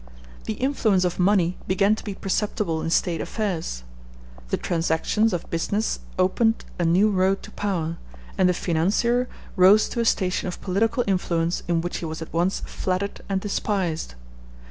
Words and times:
The 0.45 0.53
influence 0.55 1.05
of 1.05 1.19
money 1.19 1.59
began 1.67 1.93
to 1.93 2.03
be 2.03 2.15
perceptible 2.15 2.81
in 2.81 2.89
State 2.89 3.21
affairs. 3.21 3.83
The 4.49 4.57
transactions 4.57 5.31
of 5.31 5.47
business 5.51 5.99
opened 6.17 6.65
a 6.79 6.85
new 6.85 7.11
road 7.11 7.43
to 7.43 7.51
power, 7.51 7.97
and 8.35 8.49
the 8.49 8.53
financier 8.55 9.29
rose 9.55 9.87
to 9.89 9.99
a 9.99 10.05
station 10.05 10.47
of 10.47 10.59
political 10.59 11.03
influence 11.05 11.61
in 11.67 11.81
which 11.81 11.97
he 11.97 12.05
was 12.05 12.19
at 12.19 12.33
once 12.33 12.61
flattered 12.65 13.21
and 13.29 13.41
despised. 13.41 14.15